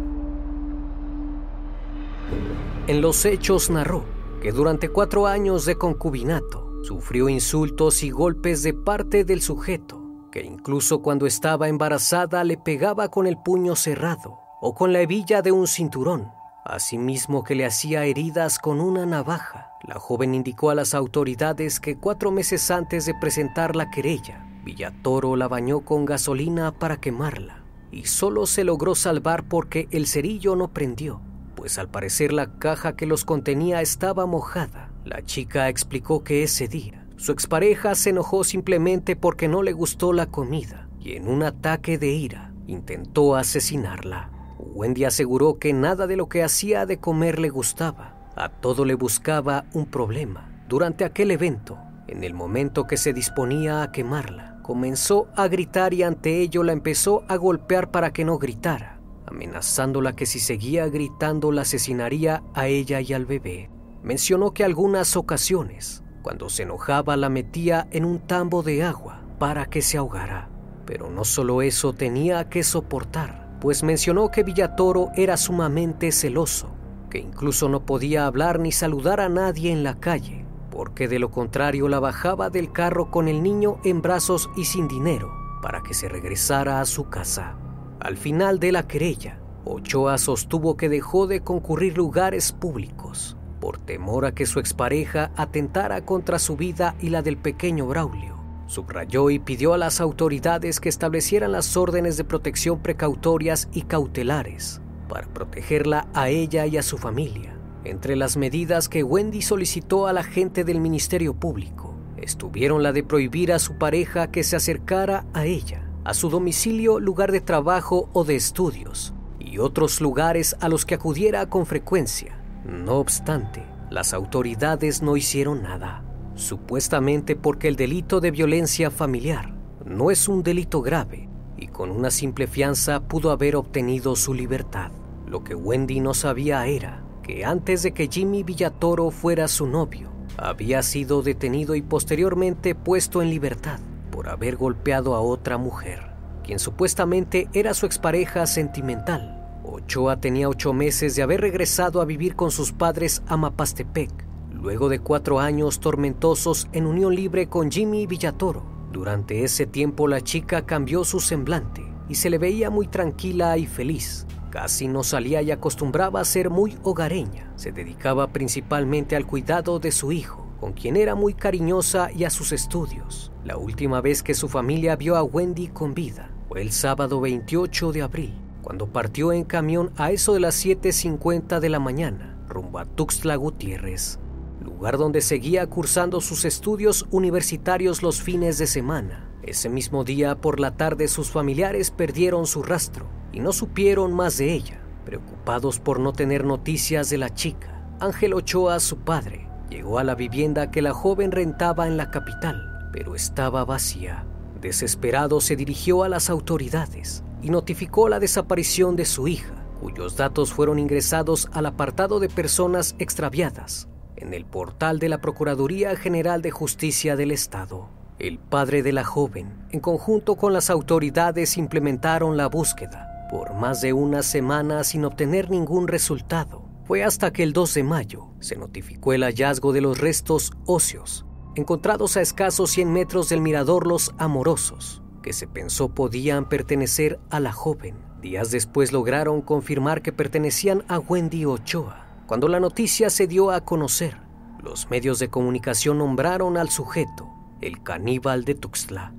En 2.87 2.99
los 2.99 3.23
hechos 3.25 3.69
narró 3.69 4.03
que 4.41 4.51
durante 4.51 4.89
cuatro 4.89 5.27
años 5.27 5.65
de 5.65 5.77
concubinato 5.77 6.83
sufrió 6.83 7.29
insultos 7.29 8.03
y 8.03 8.09
golpes 8.09 8.63
de 8.63 8.73
parte 8.73 9.23
del 9.23 9.41
sujeto, 9.41 10.01
que 10.31 10.43
incluso 10.43 11.01
cuando 11.01 11.27
estaba 11.27 11.69
embarazada 11.69 12.43
le 12.43 12.57
pegaba 12.57 13.09
con 13.09 13.27
el 13.27 13.37
puño 13.37 13.75
cerrado 13.75 14.39
o 14.59 14.73
con 14.73 14.91
la 14.91 15.01
hebilla 15.01 15.41
de 15.41 15.51
un 15.51 15.67
cinturón 15.67 16.31
Asimismo 16.63 17.43
que 17.43 17.55
le 17.55 17.65
hacía 17.65 18.05
heridas 18.05 18.59
con 18.59 18.81
una 18.81 19.07
navaja. 19.07 19.71
La 19.81 19.95
joven 19.95 20.35
indicó 20.35 20.69
a 20.69 20.75
las 20.75 20.93
autoridades 20.93 21.79
que 21.79 21.97
cuatro 21.97 22.29
meses 22.29 22.69
antes 22.69 23.07
de 23.07 23.15
presentar 23.15 23.75
la 23.75 23.89
querella, 23.89 24.45
Villatoro 24.63 25.35
la 25.35 25.47
bañó 25.47 25.79
con 25.81 26.05
gasolina 26.05 26.71
para 26.71 26.97
quemarla 26.97 27.63
y 27.91 28.05
solo 28.05 28.45
se 28.45 28.63
logró 28.63 28.93
salvar 28.93 29.43
porque 29.47 29.87
el 29.89 30.05
cerillo 30.05 30.55
no 30.55 30.67
prendió, 30.67 31.19
pues 31.61 31.77
al 31.77 31.89
parecer 31.89 32.33
la 32.33 32.57
caja 32.57 32.95
que 32.95 33.05
los 33.05 33.23
contenía 33.23 33.83
estaba 33.83 34.25
mojada. 34.25 34.89
La 35.05 35.21
chica 35.21 35.69
explicó 35.69 36.23
que 36.23 36.41
ese 36.41 36.67
día 36.67 37.05
su 37.17 37.31
expareja 37.31 37.93
se 37.93 38.09
enojó 38.09 38.43
simplemente 38.43 39.15
porque 39.15 39.47
no 39.47 39.61
le 39.61 39.71
gustó 39.71 40.11
la 40.11 40.25
comida 40.25 40.87
y 40.99 41.17
en 41.17 41.27
un 41.27 41.43
ataque 41.43 41.99
de 41.99 42.07
ira 42.13 42.51
intentó 42.65 43.35
asesinarla. 43.35 44.31
Wendy 44.57 45.05
aseguró 45.05 45.59
que 45.59 45.71
nada 45.71 46.07
de 46.07 46.15
lo 46.15 46.29
que 46.29 46.41
hacía 46.41 46.87
de 46.87 46.97
comer 46.97 47.37
le 47.37 47.49
gustaba. 47.49 48.15
A 48.35 48.49
todo 48.49 48.83
le 48.83 48.95
buscaba 48.95 49.65
un 49.73 49.85
problema. 49.85 50.49
Durante 50.67 51.05
aquel 51.05 51.29
evento, 51.29 51.77
en 52.07 52.23
el 52.23 52.33
momento 52.33 52.87
que 52.87 52.97
se 52.97 53.13
disponía 53.13 53.83
a 53.83 53.91
quemarla, 53.91 54.57
comenzó 54.63 55.27
a 55.35 55.47
gritar 55.47 55.93
y 55.93 56.01
ante 56.01 56.41
ello 56.41 56.63
la 56.63 56.71
empezó 56.71 57.23
a 57.27 57.35
golpear 57.35 57.91
para 57.91 58.11
que 58.13 58.25
no 58.25 58.39
gritara, 58.39 58.99
amenazándola 59.31 60.13
que 60.13 60.25
si 60.25 60.39
seguía 60.39 60.87
gritando 60.87 61.51
la 61.51 61.63
asesinaría 61.63 62.43
a 62.53 62.67
ella 62.67 63.01
y 63.01 63.13
al 63.13 63.25
bebé. 63.25 63.69
Mencionó 64.03 64.53
que 64.53 64.63
algunas 64.63 65.15
ocasiones, 65.15 66.03
cuando 66.21 66.49
se 66.49 66.63
enojaba, 66.63 67.17
la 67.17 67.29
metía 67.29 67.87
en 67.91 68.05
un 68.05 68.19
tambo 68.19 68.61
de 68.61 68.83
agua 68.83 69.21
para 69.39 69.65
que 69.65 69.81
se 69.81 69.97
ahogara. 69.97 70.49
Pero 70.85 71.09
no 71.09 71.23
solo 71.23 71.61
eso 71.61 71.93
tenía 71.93 72.49
que 72.49 72.63
soportar, 72.63 73.57
pues 73.61 73.83
mencionó 73.83 74.29
que 74.29 74.43
Villatoro 74.43 75.09
era 75.15 75.37
sumamente 75.37 76.11
celoso, 76.11 76.69
que 77.09 77.19
incluso 77.19 77.69
no 77.69 77.85
podía 77.85 78.25
hablar 78.25 78.59
ni 78.59 78.71
saludar 78.71 79.19
a 79.19 79.29
nadie 79.29 79.71
en 79.71 79.83
la 79.83 79.99
calle, 79.99 80.45
porque 80.69 81.07
de 81.07 81.19
lo 81.19 81.31
contrario 81.31 81.87
la 81.87 81.99
bajaba 81.99 82.49
del 82.49 82.71
carro 82.71 83.11
con 83.11 83.27
el 83.27 83.43
niño 83.43 83.79
en 83.83 84.01
brazos 84.01 84.49
y 84.57 84.65
sin 84.65 84.87
dinero 84.87 85.31
para 85.61 85.81
que 85.83 85.93
se 85.93 86.09
regresara 86.09 86.81
a 86.81 86.85
su 86.85 87.07
casa. 87.07 87.55
Al 88.01 88.17
final 88.17 88.59
de 88.59 88.71
la 88.71 88.87
querella, 88.87 89.39
Ochoa 89.63 90.17
sostuvo 90.17 90.75
que 90.75 90.89
dejó 90.89 91.27
de 91.27 91.41
concurrir 91.41 91.97
lugares 91.97 92.51
públicos 92.51 93.37
por 93.61 93.77
temor 93.77 94.25
a 94.25 94.33
que 94.33 94.45
su 94.45 94.59
expareja 94.59 95.31
atentara 95.37 96.03
contra 96.03 96.39
su 96.39 96.57
vida 96.57 96.95
y 96.99 97.09
la 97.09 97.21
del 97.21 97.37
pequeño 97.37 97.85
Braulio 97.85 98.41
Subrayó 98.71 99.29
y 99.29 99.37
pidió 99.37 99.73
a 99.73 99.77
las 99.77 99.99
autoridades 99.99 100.79
que 100.79 100.87
establecieran 100.87 101.51
las 101.51 101.75
órdenes 101.75 102.15
de 102.15 102.23
protección 102.23 102.81
precautorias 102.81 103.67
y 103.73 103.81
cautelares 103.81 104.79
para 105.09 105.27
protegerla 105.27 106.07
a 106.13 106.29
ella 106.29 106.65
y 106.67 106.77
a 106.77 106.81
su 106.81 106.97
familia. 106.97 107.53
Entre 107.83 108.15
las 108.15 108.37
medidas 108.37 108.87
que 108.87 109.03
Wendy 109.03 109.41
solicitó 109.41 110.07
a 110.07 110.13
la 110.13 110.23
gente 110.23 110.63
del 110.63 110.79
Ministerio 110.79 111.33
Público 111.33 111.97
estuvieron 112.15 112.81
la 112.81 112.93
de 112.93 113.03
prohibir 113.03 113.51
a 113.51 113.59
su 113.59 113.77
pareja 113.77 114.31
que 114.31 114.45
se 114.45 114.55
acercara 114.55 115.25
a 115.33 115.43
ella, 115.45 115.90
a 116.03 116.13
su 116.13 116.29
domicilio, 116.29 116.99
lugar 116.99 117.31
de 117.31 117.41
trabajo 117.41 118.09
o 118.13 118.23
de 118.23 118.35
estudios, 118.35 119.13
y 119.39 119.57
otros 119.57 120.01
lugares 120.01 120.55
a 120.59 120.69
los 120.69 120.85
que 120.85 120.95
acudiera 120.95 121.47
con 121.47 121.65
frecuencia. 121.65 122.37
No 122.65 122.95
obstante, 122.95 123.63
las 123.89 124.13
autoridades 124.13 125.01
no 125.01 125.17
hicieron 125.17 125.63
nada 125.63 126.03
supuestamente 126.35 127.35
porque 127.35 127.67
el 127.67 127.75
delito 127.75 128.19
de 128.19 128.31
violencia 128.31 128.89
familiar 128.89 129.53
no 129.85 130.11
es 130.11 130.27
un 130.27 130.43
delito 130.43 130.81
grave 130.81 131.29
y 131.57 131.67
con 131.67 131.91
una 131.91 132.09
simple 132.09 132.47
fianza 132.47 133.01
pudo 133.01 133.31
haber 133.31 133.55
obtenido 133.55 134.15
su 134.15 134.33
libertad. 134.33 134.91
Lo 135.27 135.43
que 135.43 135.55
Wendy 135.55 135.99
no 135.99 136.13
sabía 136.13 136.65
era 136.65 137.03
que 137.23 137.45
antes 137.45 137.83
de 137.83 137.93
que 137.93 138.07
Jimmy 138.07 138.43
Villatoro 138.43 139.11
fuera 139.11 139.47
su 139.47 139.67
novio, 139.67 140.09
había 140.37 140.81
sido 140.81 141.21
detenido 141.21 141.75
y 141.75 141.81
posteriormente 141.81 142.73
puesto 142.73 143.21
en 143.21 143.29
libertad 143.29 143.79
por 144.11 144.29
haber 144.29 144.57
golpeado 144.57 145.15
a 145.15 145.21
otra 145.21 145.57
mujer, 145.57 146.11
quien 146.43 146.59
supuestamente 146.59 147.49
era 147.53 147.73
su 147.73 147.85
expareja 147.85 148.45
sentimental. 148.45 149.37
Ochoa 149.63 150.19
tenía 150.19 150.49
ocho 150.49 150.73
meses 150.73 151.15
de 151.15 151.23
haber 151.23 151.41
regresado 151.41 152.01
a 152.01 152.05
vivir 152.05 152.35
con 152.35 152.51
sus 152.51 152.71
padres 152.71 153.23
a 153.27 153.37
Mapastepec, 153.37 154.11
luego 154.51 154.89
de 154.89 154.99
cuatro 154.99 155.39
años 155.39 155.79
tormentosos 155.79 156.67
en 156.73 156.85
unión 156.85 157.15
libre 157.15 157.47
con 157.47 157.71
Jimmy 157.71 158.05
Villatoro. 158.05 158.63
Durante 158.91 159.43
ese 159.43 159.65
tiempo 159.65 160.07
la 160.07 160.21
chica 160.21 160.65
cambió 160.65 161.03
su 161.03 161.19
semblante 161.19 161.81
y 162.09 162.15
se 162.15 162.29
le 162.29 162.37
veía 162.37 162.69
muy 162.69 162.87
tranquila 162.87 163.57
y 163.57 163.65
feliz. 163.65 164.27
Casi 164.49 164.89
no 164.89 165.03
salía 165.03 165.41
y 165.41 165.49
acostumbraba 165.49 166.19
a 166.19 166.25
ser 166.25 166.49
muy 166.49 166.77
hogareña. 166.83 167.53
Se 167.55 167.71
dedicaba 167.71 168.27
principalmente 168.27 169.15
al 169.15 169.25
cuidado 169.25 169.79
de 169.79 169.91
su 169.91 170.11
hijo, 170.11 170.40
con 170.61 170.73
quien 170.73 170.95
era 170.95 171.15
muy 171.15 171.33
cariñosa 171.33 172.11
y 172.15 172.23
a 172.23 172.29
sus 172.29 172.51
estudios. 172.51 173.31
La 173.43 173.57
última 173.57 173.99
vez 173.99 174.21
que 174.21 174.35
su 174.35 174.47
familia 174.47 174.95
vio 174.95 175.15
a 175.15 175.23
Wendy 175.23 175.69
con 175.69 175.95
vida 175.95 176.29
fue 176.47 176.61
el 176.61 176.71
sábado 176.71 177.19
28 177.19 177.91
de 177.91 178.03
abril, 178.03 178.33
cuando 178.61 178.85
partió 178.85 179.33
en 179.33 179.43
camión 179.43 179.91
a 179.97 180.11
eso 180.11 180.35
de 180.35 180.39
las 180.39 180.63
7.50 180.63 181.59
de 181.59 181.69
la 181.69 181.79
mañana, 181.79 182.37
rumbo 182.47 182.77
a 182.77 182.85
Tuxtla 182.85 183.37
Gutiérrez, 183.37 184.19
lugar 184.63 184.99
donde 184.99 185.21
seguía 185.21 185.65
cursando 185.65 186.21
sus 186.21 186.45
estudios 186.45 187.07
universitarios 187.09 188.03
los 188.03 188.21
fines 188.21 188.59
de 188.59 188.67
semana. 188.67 189.31
Ese 189.41 189.67
mismo 189.67 190.03
día 190.03 190.35
por 190.35 190.59
la 190.59 190.77
tarde 190.77 191.07
sus 191.07 191.31
familiares 191.31 191.89
perdieron 191.89 192.45
su 192.45 192.61
rastro 192.61 193.07
y 193.33 193.39
no 193.39 193.51
supieron 193.51 194.13
más 194.13 194.37
de 194.37 194.53
ella. 194.53 194.79
Preocupados 195.05 195.79
por 195.79 195.99
no 195.99 196.13
tener 196.13 196.45
noticias 196.45 197.09
de 197.09 197.17
la 197.17 197.33
chica, 197.33 197.83
Ángel 197.99 198.35
Ochoa, 198.35 198.79
su 198.79 198.97
padre, 198.97 199.47
llegó 199.71 199.97
a 199.97 200.03
la 200.03 200.13
vivienda 200.13 200.69
que 200.69 200.81
la 200.81 200.93
joven 200.93 201.31
rentaba 201.31 201.87
en 201.87 201.97
la 201.97 202.11
capital, 202.11 202.89
pero 202.91 203.15
estaba 203.15 203.65
vacía. 203.65 204.25
Desesperado 204.59 205.41
se 205.41 205.55
dirigió 205.55 206.03
a 206.03 206.09
las 206.09 206.29
autoridades 206.29 207.23
y 207.41 207.49
notificó 207.49 208.09
la 208.09 208.19
desaparición 208.19 208.95
de 208.95 209.05
su 209.05 209.27
hija, 209.27 209.55
cuyos 209.79 210.17
datos 210.17 210.53
fueron 210.53 210.77
ingresados 210.77 211.49
al 211.53 211.65
apartado 211.65 212.19
de 212.19 212.29
personas 212.29 212.95
extraviadas 212.99 213.87
en 214.17 214.35
el 214.35 214.45
portal 214.45 214.99
de 214.99 215.09
la 215.09 215.19
Procuraduría 215.19 215.95
General 215.95 216.43
de 216.43 216.51
Justicia 216.51 217.15
del 217.15 217.31
Estado. 217.31 217.89
El 218.19 218.37
padre 218.37 218.83
de 218.83 218.91
la 218.91 219.03
joven, 219.03 219.65
en 219.71 219.79
conjunto 219.79 220.35
con 220.35 220.53
las 220.53 220.69
autoridades, 220.69 221.57
implementaron 221.57 222.37
la 222.37 222.47
búsqueda 222.47 223.07
por 223.31 223.53
más 223.53 223.79
de 223.79 223.93
una 223.93 224.21
semana 224.21 224.83
sin 224.83 225.05
obtener 225.05 225.49
ningún 225.49 225.87
resultado. 225.87 226.60
Fue 226.91 227.05
hasta 227.05 227.31
que 227.31 227.41
el 227.41 227.53
2 227.53 227.75
de 227.75 227.83
mayo 227.83 228.27
se 228.41 228.57
notificó 228.57 229.13
el 229.13 229.23
hallazgo 229.23 229.71
de 229.71 229.79
los 229.79 229.99
restos 229.99 230.51
óseos, 230.65 231.25
encontrados 231.55 232.17
a 232.17 232.21
escasos 232.21 232.69
100 232.71 232.91
metros 232.91 233.29
del 233.29 233.39
mirador 233.39 233.87
Los 233.87 234.13
Amorosos, 234.17 235.01
que 235.23 235.31
se 235.31 235.47
pensó 235.47 235.95
podían 235.95 236.49
pertenecer 236.49 237.17
a 237.29 237.39
la 237.39 237.53
joven. 237.53 237.95
Días 238.21 238.51
después 238.51 238.91
lograron 238.91 239.41
confirmar 239.41 240.01
que 240.01 240.11
pertenecían 240.11 240.83
a 240.89 240.99
Wendy 240.99 241.45
Ochoa. 241.45 242.25
Cuando 242.27 242.49
la 242.49 242.59
noticia 242.59 243.09
se 243.09 243.25
dio 243.25 243.51
a 243.51 243.63
conocer, 243.63 244.17
los 244.61 244.89
medios 244.89 245.17
de 245.19 245.29
comunicación 245.29 245.97
nombraron 245.97 246.57
al 246.57 246.69
sujeto 246.69 247.29
el 247.61 247.81
caníbal 247.83 248.43
de 248.43 248.55
Tuxtla. 248.55 249.13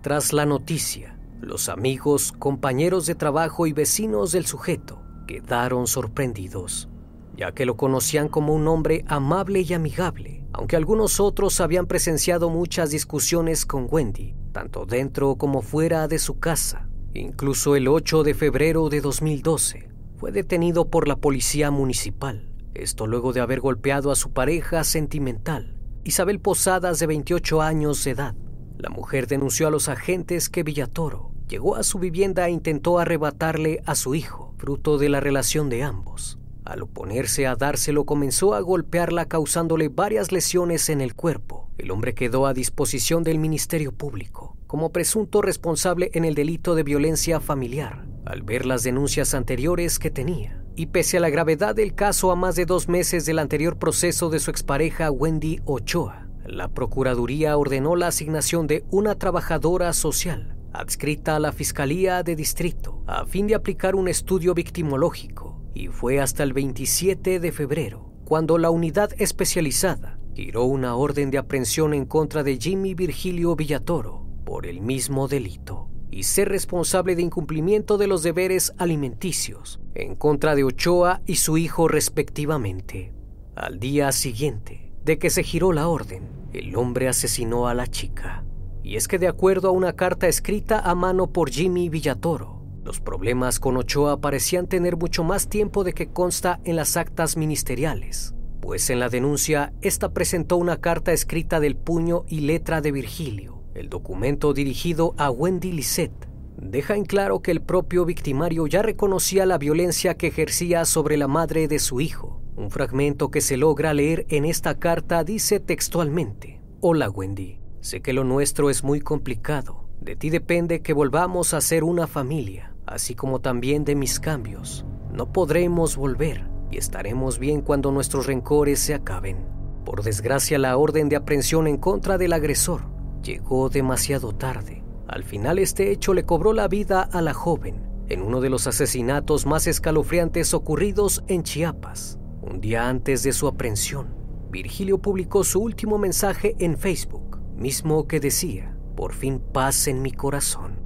Tras 0.00 0.32
la 0.32 0.46
noticia, 0.46 1.13
los 1.44 1.68
amigos, 1.68 2.32
compañeros 2.32 3.06
de 3.06 3.14
trabajo 3.14 3.66
y 3.66 3.72
vecinos 3.72 4.32
del 4.32 4.46
sujeto 4.46 5.02
quedaron 5.26 5.86
sorprendidos, 5.86 6.88
ya 7.36 7.52
que 7.52 7.66
lo 7.66 7.76
conocían 7.76 8.28
como 8.28 8.54
un 8.54 8.68
hombre 8.68 9.04
amable 9.08 9.60
y 9.60 9.72
amigable, 9.72 10.44
aunque 10.52 10.76
algunos 10.76 11.20
otros 11.20 11.60
habían 11.60 11.86
presenciado 11.86 12.50
muchas 12.50 12.90
discusiones 12.90 13.66
con 13.66 13.86
Wendy, 13.90 14.34
tanto 14.52 14.86
dentro 14.86 15.36
como 15.36 15.62
fuera 15.62 16.08
de 16.08 16.18
su 16.18 16.38
casa. 16.38 16.88
Incluso 17.14 17.76
el 17.76 17.88
8 17.88 18.22
de 18.22 18.34
febrero 18.34 18.88
de 18.88 19.00
2012 19.00 19.88
fue 20.16 20.32
detenido 20.32 20.90
por 20.90 21.08
la 21.08 21.16
policía 21.16 21.70
municipal 21.70 22.54
esto 22.74 23.06
luego 23.06 23.32
de 23.32 23.40
haber 23.40 23.60
golpeado 23.60 24.10
a 24.10 24.16
su 24.16 24.32
pareja 24.32 24.82
sentimental, 24.82 25.76
Isabel 26.02 26.40
Posadas, 26.40 26.98
de 26.98 27.06
28 27.06 27.62
años 27.62 28.04
de 28.04 28.10
edad. 28.10 28.34
La 28.76 28.90
mujer 28.90 29.28
denunció 29.28 29.68
a 29.68 29.70
los 29.70 29.88
agentes 29.88 30.50
que 30.50 30.64
Villatoro 30.64 31.30
llegó 31.48 31.76
a 31.76 31.82
su 31.82 31.98
vivienda 31.98 32.48
e 32.48 32.50
intentó 32.50 32.98
arrebatarle 32.98 33.82
a 33.86 33.94
su 33.94 34.14
hijo, 34.14 34.54
fruto 34.58 34.98
de 34.98 35.08
la 35.08 35.20
relación 35.20 35.68
de 35.68 35.82
ambos. 35.82 36.38
Al 36.64 36.82
oponerse 36.82 37.46
a 37.46 37.56
dárselo, 37.56 38.04
comenzó 38.04 38.54
a 38.54 38.60
golpearla 38.60 39.26
causándole 39.26 39.88
varias 39.88 40.32
lesiones 40.32 40.88
en 40.88 41.02
el 41.02 41.14
cuerpo. 41.14 41.68
El 41.76 41.90
hombre 41.90 42.14
quedó 42.14 42.46
a 42.46 42.54
disposición 42.54 43.22
del 43.22 43.38
Ministerio 43.38 43.92
Público 43.92 44.56
como 44.66 44.90
presunto 44.90 45.42
responsable 45.42 46.10
en 46.14 46.24
el 46.24 46.34
delito 46.34 46.74
de 46.74 46.82
violencia 46.82 47.38
familiar, 47.38 48.06
al 48.24 48.42
ver 48.42 48.66
las 48.66 48.82
denuncias 48.82 49.34
anteriores 49.34 49.98
que 49.98 50.10
tenía 50.10 50.64
y 50.74 50.86
pese 50.86 51.18
a 51.18 51.20
la 51.20 51.30
gravedad 51.30 51.76
del 51.76 51.94
caso 51.94 52.32
a 52.32 52.36
más 52.36 52.56
de 52.56 52.66
dos 52.66 52.88
meses 52.88 53.26
del 53.26 53.38
anterior 53.38 53.78
proceso 53.78 54.30
de 54.30 54.40
su 54.40 54.50
expareja 54.50 55.10
Wendy 55.12 55.60
Ochoa, 55.64 56.26
la 56.44 56.68
Procuraduría 56.68 57.56
ordenó 57.56 57.94
la 57.94 58.08
asignación 58.08 58.66
de 58.66 58.84
una 58.90 59.14
trabajadora 59.14 59.92
social 59.92 60.53
adscrita 60.74 61.36
a 61.36 61.38
la 61.38 61.52
Fiscalía 61.52 62.22
de 62.22 62.36
Distrito 62.36 63.02
a 63.06 63.24
fin 63.24 63.46
de 63.46 63.54
aplicar 63.54 63.94
un 63.94 64.08
estudio 64.08 64.54
victimológico 64.54 65.62
y 65.72 65.86
fue 65.88 66.20
hasta 66.20 66.42
el 66.42 66.52
27 66.52 67.40
de 67.40 67.52
febrero 67.52 68.10
cuando 68.24 68.58
la 68.58 68.70
unidad 68.70 69.10
especializada 69.18 70.18
giró 70.34 70.64
una 70.64 70.96
orden 70.96 71.30
de 71.30 71.38
aprehensión 71.38 71.94
en 71.94 72.04
contra 72.04 72.42
de 72.42 72.58
Jimmy 72.58 72.94
Virgilio 72.94 73.54
Villatoro 73.54 74.26
por 74.44 74.66
el 74.66 74.80
mismo 74.80 75.28
delito 75.28 75.88
y 76.10 76.24
ser 76.24 76.48
responsable 76.48 77.16
de 77.16 77.22
incumplimiento 77.22 77.96
de 77.96 78.06
los 78.06 78.22
deberes 78.22 78.72
alimenticios 78.78 79.80
en 79.94 80.16
contra 80.16 80.54
de 80.54 80.64
Ochoa 80.64 81.22
y 81.26 81.36
su 81.36 81.56
hijo 81.56 81.88
respectivamente. 81.88 83.12
Al 83.54 83.78
día 83.78 84.10
siguiente 84.12 84.92
de 85.04 85.18
que 85.18 85.30
se 85.30 85.42
giró 85.42 85.72
la 85.72 85.88
orden, 85.88 86.28
el 86.52 86.76
hombre 86.76 87.08
asesinó 87.08 87.68
a 87.68 87.74
la 87.74 87.86
chica. 87.86 88.44
Y 88.84 88.96
es 88.96 89.08
que 89.08 89.18
de 89.18 89.26
acuerdo 89.26 89.68
a 89.68 89.72
una 89.72 89.94
carta 89.94 90.28
escrita 90.28 90.78
a 90.78 90.94
mano 90.94 91.32
por 91.32 91.50
Jimmy 91.50 91.88
Villatoro, 91.88 92.62
los 92.84 93.00
problemas 93.00 93.58
con 93.58 93.76
Ochoa 93.78 94.20
parecían 94.20 94.68
tener 94.68 94.96
mucho 94.96 95.24
más 95.24 95.48
tiempo 95.48 95.82
de 95.82 95.94
que 95.94 96.12
consta 96.12 96.60
en 96.64 96.76
las 96.76 96.96
actas 96.96 97.36
ministeriales, 97.36 98.34
pues 98.60 98.90
en 98.90 99.00
la 99.00 99.08
denuncia 99.08 99.72
esta 99.80 100.12
presentó 100.12 100.58
una 100.58 100.76
carta 100.82 101.12
escrita 101.12 101.58
del 101.60 101.76
puño 101.76 102.24
y 102.28 102.40
letra 102.40 102.82
de 102.82 102.92
Virgilio, 102.92 103.62
el 103.74 103.88
documento 103.88 104.52
dirigido 104.52 105.14
a 105.16 105.30
Wendy 105.30 105.72
Lisette 105.72 106.28
deja 106.56 106.96
en 106.96 107.04
claro 107.04 107.40
que 107.40 107.50
el 107.50 107.60
propio 107.60 108.04
victimario 108.04 108.66
ya 108.66 108.82
reconocía 108.82 109.46
la 109.46 109.58
violencia 109.58 110.14
que 110.14 110.28
ejercía 110.28 110.84
sobre 110.84 111.16
la 111.16 111.28
madre 111.28 111.68
de 111.68 111.78
su 111.78 112.00
hijo. 112.00 112.40
Un 112.56 112.70
fragmento 112.70 113.30
que 113.30 113.40
se 113.40 113.56
logra 113.56 113.92
leer 113.94 114.26
en 114.28 114.44
esta 114.44 114.78
carta 114.78 115.24
dice 115.24 115.60
textualmente, 115.60 116.60
Hola 116.80 117.10
Wendy, 117.10 117.58
sé 117.84 118.00
que 118.00 118.14
lo 118.14 118.24
nuestro 118.24 118.70
es 118.70 118.82
muy 118.82 119.02
complicado. 119.02 119.84
De 120.00 120.16
ti 120.16 120.30
depende 120.30 120.80
que 120.80 120.94
volvamos 120.94 121.52
a 121.52 121.60
ser 121.60 121.84
una 121.84 122.06
familia, 122.06 122.74
así 122.86 123.14
como 123.14 123.42
también 123.42 123.84
de 123.84 123.94
mis 123.94 124.20
cambios. 124.20 124.86
No 125.12 125.32
podremos 125.32 125.94
volver 125.94 126.48
y 126.70 126.78
estaremos 126.78 127.38
bien 127.38 127.60
cuando 127.60 127.92
nuestros 127.92 128.26
rencores 128.26 128.80
se 128.80 128.94
acaben. 128.94 129.46
Por 129.84 130.02
desgracia, 130.02 130.58
la 130.58 130.78
orden 130.78 131.10
de 131.10 131.16
aprehensión 131.16 131.66
en 131.66 131.76
contra 131.76 132.16
del 132.16 132.32
agresor 132.32 132.86
llegó 133.22 133.68
demasiado 133.68 134.34
tarde. 134.34 134.82
Al 135.06 135.22
final 135.22 135.58
este 135.58 135.92
hecho 135.92 136.14
le 136.14 136.24
cobró 136.24 136.54
la 136.54 136.68
vida 136.68 137.02
a 137.02 137.20
la 137.20 137.34
joven 137.34 137.86
en 138.08 138.22
uno 138.22 138.40
de 138.40 138.48
los 138.48 138.66
asesinatos 138.66 139.44
más 139.44 139.66
escalofriantes 139.66 140.54
ocurridos 140.54 141.22
en 141.26 141.42
Chiapas. 141.42 142.18
Un 142.40 142.62
día 142.62 142.88
antes 142.88 143.22
de 143.22 143.32
su 143.32 143.46
aprehensión, 143.46 144.14
Virgilio 144.50 144.98
publicó 144.98 145.44
su 145.44 145.60
último 145.60 145.98
mensaje 145.98 146.56
en 146.58 146.78
Facebook, 146.78 147.43
mismo 147.56 148.06
que 148.06 148.20
decía, 148.20 148.76
por 148.96 149.12
fin 149.12 149.40
paz 149.40 149.88
en 149.88 150.02
mi 150.02 150.12
corazón. 150.12 150.80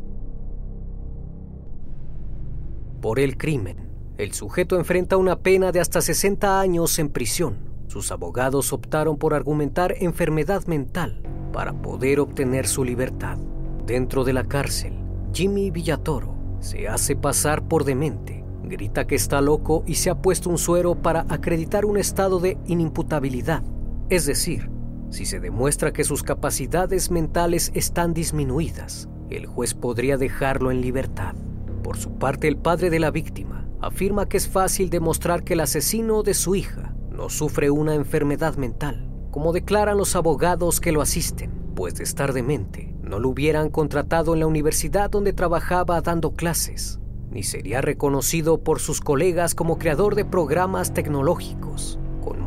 Por 3.00 3.20
el 3.20 3.36
crimen, 3.36 3.88
el 4.16 4.32
sujeto 4.32 4.76
enfrenta 4.76 5.16
una 5.16 5.38
pena 5.38 5.70
de 5.70 5.80
hasta 5.80 6.00
60 6.00 6.60
años 6.60 6.98
en 6.98 7.10
prisión. 7.10 7.58
Sus 7.86 8.10
abogados 8.10 8.72
optaron 8.72 9.16
por 9.16 9.34
argumentar 9.34 9.94
enfermedad 10.00 10.66
mental 10.66 11.22
para 11.52 11.72
poder 11.72 12.20
obtener 12.20 12.66
su 12.66 12.84
libertad. 12.84 13.38
Dentro 13.86 14.24
de 14.24 14.32
la 14.32 14.44
cárcel, 14.44 14.94
Jimmy 15.32 15.70
Villatoro 15.70 16.34
se 16.60 16.88
hace 16.88 17.14
pasar 17.14 17.68
por 17.68 17.84
demente, 17.84 18.44
grita 18.64 19.06
que 19.06 19.14
está 19.14 19.40
loco 19.40 19.84
y 19.86 19.94
se 19.94 20.10
ha 20.10 20.20
puesto 20.20 20.50
un 20.50 20.58
suero 20.58 20.96
para 20.96 21.24
acreditar 21.28 21.84
un 21.84 21.96
estado 21.96 22.40
de 22.40 22.58
inimputabilidad. 22.66 23.62
Es 24.10 24.26
decir, 24.26 24.70
si 25.10 25.24
se 25.24 25.40
demuestra 25.40 25.92
que 25.92 26.04
sus 26.04 26.22
capacidades 26.22 27.10
mentales 27.10 27.70
están 27.74 28.14
disminuidas, 28.14 29.08
el 29.30 29.46
juez 29.46 29.74
podría 29.74 30.16
dejarlo 30.16 30.70
en 30.70 30.80
libertad. 30.80 31.34
Por 31.82 31.96
su 31.96 32.18
parte, 32.18 32.48
el 32.48 32.56
padre 32.56 32.90
de 32.90 33.00
la 33.00 33.10
víctima 33.10 33.66
afirma 33.80 34.28
que 34.28 34.36
es 34.36 34.48
fácil 34.48 34.90
demostrar 34.90 35.44
que 35.44 35.54
el 35.54 35.60
asesino 35.60 36.22
de 36.22 36.34
su 36.34 36.54
hija 36.54 36.94
no 37.10 37.28
sufre 37.30 37.70
una 37.70 37.94
enfermedad 37.94 38.56
mental, 38.56 39.08
como 39.30 39.52
declaran 39.52 39.98
los 39.98 40.16
abogados 40.16 40.80
que 40.80 40.92
lo 40.92 41.00
asisten, 41.00 41.52
pues 41.74 41.94
de 41.94 42.04
estar 42.04 42.32
demente 42.32 42.88
no 43.08 43.18
lo 43.18 43.30
hubieran 43.30 43.70
contratado 43.70 44.34
en 44.34 44.40
la 44.40 44.46
universidad 44.46 45.10
donde 45.10 45.32
trabajaba 45.32 46.00
dando 46.00 46.32
clases, 46.32 47.00
ni 47.30 47.42
sería 47.42 47.80
reconocido 47.80 48.62
por 48.62 48.80
sus 48.80 49.00
colegas 49.00 49.54
como 49.54 49.78
creador 49.78 50.14
de 50.14 50.24
programas 50.24 50.92
tecnológicos, 50.92 51.97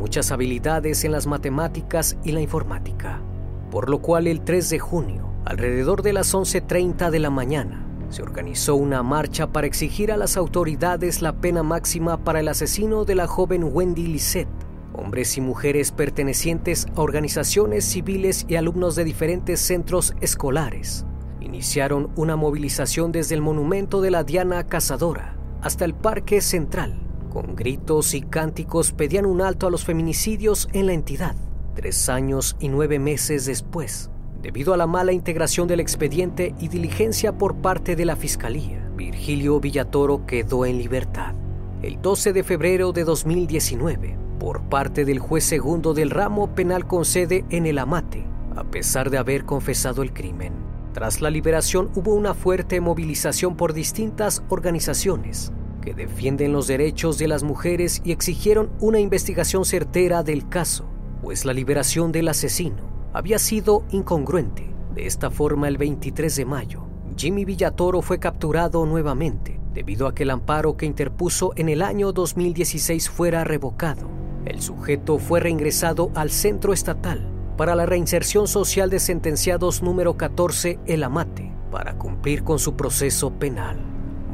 muchas 0.02 0.32
habilidades 0.32 1.06
en 1.06 1.12
las 1.12 1.28
matemáticas 1.28 2.18
y 2.24 2.32
la 2.32 2.42
informática. 2.42 3.22
Por 3.70 3.88
lo 3.88 4.02
cual 4.02 4.26
el 4.26 4.42
3 4.42 4.72
de 4.72 4.80
junio, 4.80 5.32
alrededor 5.46 6.02
de 6.02 6.12
las 6.12 6.34
11.30 6.34 7.12
de 7.12 7.20
la 7.20 7.30
mañana, 7.30 7.86
se 8.10 8.24
organizó 8.24 8.76
una 8.76 9.04
marcha 9.04 9.52
para 9.54 9.68
exigir 9.68 10.12
a 10.12 10.18
las 10.18 10.38
autoridades 10.38 11.22
la 11.22 11.34
pena 11.34 11.62
máxima 11.62 12.18
para 12.24 12.40
el 12.40 12.48
asesino 12.48 13.06
de 13.06 13.14
la 13.14 13.28
joven 13.28 13.64
Wendy 13.64 14.08
Lisette. 14.08 14.50
Hombres 14.94 15.38
y 15.38 15.42
mujeres 15.42 15.92
pertenecientes 15.92 16.88
a 16.96 17.02
organizaciones 17.02 17.86
civiles 17.86 18.46
y 18.50 18.56
alumnos 18.56 18.96
de 18.96 19.04
diferentes 19.04 19.60
centros 19.60 20.16
escolares 20.20 21.06
iniciaron 21.40 22.10
una 22.16 22.36
movilización 22.36 23.12
desde 23.12 23.36
el 23.36 23.42
monumento 23.42 24.02
de 24.02 24.10
la 24.10 24.24
Diana 24.24 24.66
Cazadora 24.66 25.38
hasta 25.62 25.86
el 25.86 25.94
Parque 25.94 26.42
Central. 26.42 27.11
Con 27.32 27.56
gritos 27.56 28.14
y 28.14 28.24
cánticos 28.24 28.92
pedían 28.92 29.26
un 29.26 29.42
alto 29.42 29.66
a 29.66 29.72
los 29.72 29.86
feminicidios 29.86 30.68
en 30.74 30.88
la 30.88 30.92
entidad. 30.92 31.34
Tres 31.76 32.10
años 32.10 32.58
y 32.60 32.68
nueve 32.68 33.00
meses 33.00 33.46
después, 33.46 34.10
debido 34.42 34.74
a 34.74 34.78
la 34.78 34.86
mala 34.86 35.14
integración 35.14 35.66
del 35.66 35.80
expediente 35.80 36.54
y 36.60 36.68
diligencia 36.68 37.38
por 37.38 37.56
parte 37.56 37.96
de 37.96 38.04
la 38.04 38.18
Fiscalía, 38.18 38.86
Virgilio 38.98 39.62
Villatoro 39.62 40.26
quedó 40.26 40.66
en 40.66 40.78
libertad. 40.78 41.34
El 41.82 42.02
12 42.02 42.34
de 42.34 42.44
febrero 42.44 42.92
de 42.92 43.06
2019, 43.06 44.18
por 44.38 44.64
parte 44.64 45.06
del 45.06 45.20
juez 45.20 45.46
segundo 45.46 45.94
del 45.94 46.10
ramo 46.10 46.54
penal 46.54 46.86
con 46.86 47.06
sede 47.06 47.46
en 47.50 47.66
el 47.66 47.78
Amate, 47.78 48.26
a 48.58 48.66
pesar 48.66 49.10
de 49.10 49.18
haber 49.18 49.46
confesado 49.46 50.04
el 50.04 50.12
crimen. 50.12 50.52
Tras 50.92 51.22
la 51.22 51.30
liberación 51.30 51.92
hubo 51.96 52.14
una 52.14 52.34
fuerte 52.34 52.82
movilización 52.82 53.56
por 53.56 53.72
distintas 53.72 54.44
organizaciones 54.50 55.54
que 55.82 55.94
defienden 55.94 56.54
los 56.54 56.68
derechos 56.68 57.18
de 57.18 57.28
las 57.28 57.44
mujeres 57.44 58.02
y 58.06 58.12
exigieron 58.12 58.72
una 58.80 59.00
investigación 59.00 59.66
certera 59.66 60.24
del 60.24 60.48
caso, 60.48 60.86
pues 61.22 61.44
la 61.46 61.54
liberación 61.54 62.12
del 62.12 62.28
asesino 62.28 63.10
había 63.14 63.40
sido 63.40 63.84
incongruente. 63.92 64.70
De 64.94 65.08
esta 65.08 65.30
forma, 65.30 65.68
el 65.68 65.78
23 65.78 66.36
de 66.36 66.46
mayo, 66.46 66.84
Jimmy 67.18 67.46
Villatoro 67.46 68.02
fue 68.02 68.20
capturado 68.20 68.86
nuevamente 68.86 69.60
debido 69.74 70.08
a 70.08 70.14
que 70.14 70.24
el 70.24 70.32
amparo 70.32 70.76
que 70.76 70.86
interpuso 70.86 71.54
en 71.56 71.70
el 71.70 71.82
año 71.82 72.12
2016 72.12 73.10
fuera 73.10 73.44
revocado. 73.44 74.10
El 74.46 74.62
sujeto 74.62 75.18
fue 75.18 75.40
reingresado 75.40 76.12
al 76.16 76.30
centro 76.30 76.74
estatal 76.74 77.28
para 77.58 77.76
la 77.76 77.86
reinserción 77.86 78.48
social 78.48 78.90
de 78.90 79.00
sentenciados 79.00 79.82
número 79.84 80.18
14 80.18 80.80
El 80.86 81.04
Amate 81.04 81.54
para 81.72 81.98
cumplir 81.98 82.44
con 82.44 82.60
su 82.60 82.76
proceso 82.76 83.32
penal. 83.32 83.91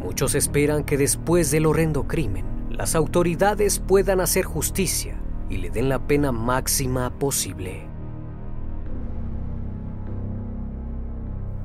Muchos 0.07 0.35
esperan 0.35 0.85
que 0.85 0.95
después 0.95 1.51
del 1.51 1.65
horrendo 1.65 2.07
crimen, 2.07 2.45
las 2.71 2.95
autoridades 2.95 3.79
puedan 3.79 4.21
hacer 4.21 4.45
justicia 4.45 5.21
y 5.49 5.57
le 5.57 5.69
den 5.69 5.89
la 5.89 5.99
pena 5.99 6.31
máxima 6.31 7.09
posible. 7.19 7.85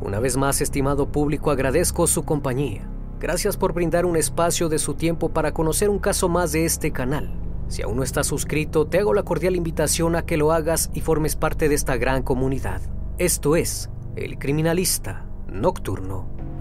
Una 0.00 0.18
vez 0.18 0.36
más, 0.36 0.60
estimado 0.60 1.12
público, 1.12 1.52
agradezco 1.52 2.08
su 2.08 2.24
compañía. 2.24 2.84
Gracias 3.20 3.56
por 3.56 3.74
brindar 3.74 4.06
un 4.06 4.16
espacio 4.16 4.68
de 4.68 4.80
su 4.80 4.94
tiempo 4.94 5.28
para 5.28 5.54
conocer 5.54 5.88
un 5.88 6.00
caso 6.00 6.28
más 6.28 6.50
de 6.50 6.64
este 6.64 6.90
canal. 6.90 7.32
Si 7.68 7.82
aún 7.82 7.98
no 7.98 8.02
estás 8.02 8.26
suscrito, 8.26 8.88
te 8.88 8.98
hago 8.98 9.14
la 9.14 9.22
cordial 9.22 9.54
invitación 9.54 10.16
a 10.16 10.26
que 10.26 10.36
lo 10.36 10.50
hagas 10.50 10.90
y 10.94 11.00
formes 11.00 11.36
parte 11.36 11.68
de 11.68 11.76
esta 11.76 11.96
gran 11.96 12.24
comunidad. 12.24 12.82
Esto 13.18 13.54
es 13.54 13.88
El 14.16 14.36
Criminalista 14.40 15.26
Nocturno. 15.46 16.41